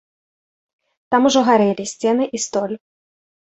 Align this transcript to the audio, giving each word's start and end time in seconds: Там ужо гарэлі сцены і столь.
Там 1.11 1.29
ужо 1.31 1.41
гарэлі 1.51 1.85
сцены 1.95 2.23
і 2.39 2.45
столь. 2.49 2.75